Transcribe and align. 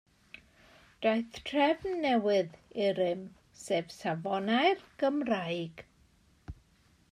Daeth 1.05 1.35
trefn 1.49 1.99
newydd 2.05 2.57
i 2.87 2.89
rym, 3.01 3.21
sef 3.65 3.93
Safonau'r 3.99 4.83
Gymraeg. 5.05 5.87